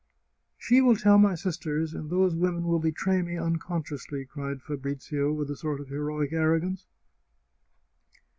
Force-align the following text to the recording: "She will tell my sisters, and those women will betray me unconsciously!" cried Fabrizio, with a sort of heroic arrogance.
"She 0.65 0.81
will 0.81 0.95
tell 0.95 1.19
my 1.19 1.35
sisters, 1.35 1.93
and 1.93 2.09
those 2.09 2.35
women 2.35 2.63
will 2.63 2.79
betray 2.79 3.21
me 3.21 3.37
unconsciously!" 3.37 4.25
cried 4.33 4.59
Fabrizio, 4.63 5.31
with 5.31 5.51
a 5.51 5.55
sort 5.55 5.79
of 5.79 5.89
heroic 5.89 6.33
arrogance. 6.33 6.87